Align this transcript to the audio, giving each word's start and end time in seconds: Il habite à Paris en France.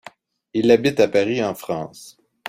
Il 0.55 0.71
habite 0.71 0.99
à 0.99 1.07
Paris 1.07 1.43
en 1.43 1.53
France. 1.53 2.17